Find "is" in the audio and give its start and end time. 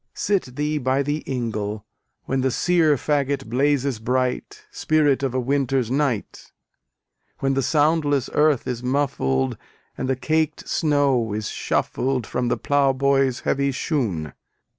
8.65-8.81, 11.33-11.49